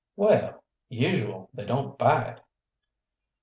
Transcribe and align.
"Well, 0.15 0.63
usual 0.89 1.51
they 1.53 1.63
don't 1.63 1.95
bite." 1.95 2.39